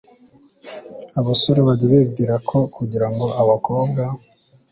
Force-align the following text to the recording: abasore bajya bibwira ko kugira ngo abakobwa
abasore 1.19 1.59
bajya 1.67 1.87
bibwira 1.93 2.35
ko 2.49 2.57
kugira 2.75 3.07
ngo 3.13 3.25
abakobwa 3.41 4.03